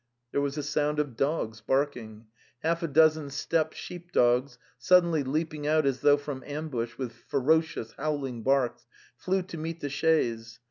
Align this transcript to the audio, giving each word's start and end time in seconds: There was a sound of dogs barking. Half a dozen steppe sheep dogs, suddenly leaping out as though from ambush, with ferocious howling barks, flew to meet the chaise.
There 0.31 0.41
was 0.41 0.57
a 0.57 0.63
sound 0.63 0.97
of 0.97 1.15
dogs 1.15 1.61
barking. 1.61 2.25
Half 2.63 2.81
a 2.81 2.87
dozen 2.87 3.29
steppe 3.29 3.73
sheep 3.73 4.11
dogs, 4.11 4.57
suddenly 4.79 5.23
leaping 5.23 5.67
out 5.67 5.85
as 5.85 5.99
though 6.01 6.17
from 6.17 6.43
ambush, 6.47 6.97
with 6.97 7.11
ferocious 7.11 7.91
howling 7.91 8.41
barks, 8.41 8.87
flew 9.15 9.43
to 9.43 9.57
meet 9.59 9.79
the 9.79 9.89
chaise. 9.89 10.59